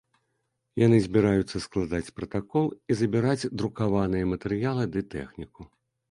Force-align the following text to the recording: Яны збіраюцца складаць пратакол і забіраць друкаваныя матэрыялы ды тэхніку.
Яны 0.85 0.97
збіраюцца 1.01 1.57
складаць 1.65 2.13
пратакол 2.19 2.65
і 2.93 2.97
забіраць 3.01 3.49
друкаваныя 3.63 4.29
матэрыялы 4.31 4.83
ды 4.97 5.01
тэхніку. 5.13 5.61